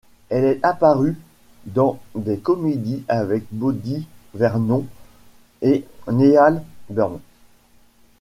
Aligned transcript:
Elle 0.29 0.45
est 0.45 0.59
apparue 0.65 1.15
dans 1.67 1.99
des 2.15 2.39
comédies 2.39 3.03
avec 3.07 3.43
Bobby 3.51 4.07
Vernon 4.33 4.83
et 5.61 5.83
Neal 6.11 6.63
Burns. 6.89 7.19